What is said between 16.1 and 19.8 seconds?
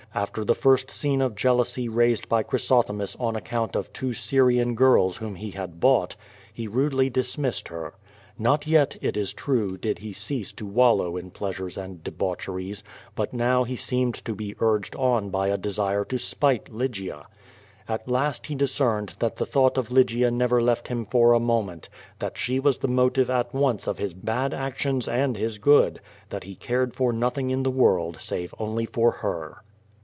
spite Lygia. At last he discerned that the thought